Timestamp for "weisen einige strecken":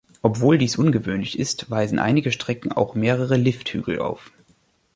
1.69-2.71